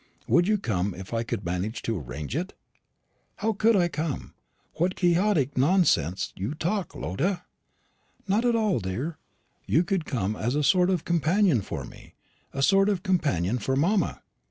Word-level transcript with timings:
Would 0.27 0.47
you 0.47 0.57
come, 0.57 0.95
if 0.95 1.13
I 1.13 1.21
could 1.21 1.45
manage 1.45 1.83
to 1.83 1.95
arrange 1.95 2.35
it?" 2.35 2.55
"How 3.35 3.53
could 3.53 3.75
I 3.75 3.87
come? 3.87 4.33
What 4.77 4.95
Quixotic 4.95 5.55
nonsense 5.55 6.33
you 6.35 6.55
talk, 6.55 6.95
Lotta!" 6.95 7.43
"Not 8.27 8.43
at 8.43 8.55
all, 8.55 8.79
dear; 8.79 9.19
you 9.67 9.83
could 9.83 10.05
come 10.05 10.35
as 10.35 10.55
a 10.55 10.63
sort 10.63 10.89
of 10.89 11.05
companion 11.05 11.61
for 11.61 11.83
me, 11.83 12.15
or 12.51 12.61
a 12.61 12.63
sort 12.63 12.89
of 12.89 13.03
companion 13.03 13.59
for 13.59 13.75
mamma. 13.75 14.23